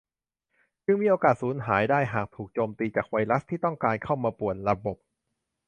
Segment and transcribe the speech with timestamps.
[0.85, 4.97] จึงมีโอกาสสูญหายได้หากถูกโจมตีจากไวรัสที่ต้องการเข้ามาป่วนระบบ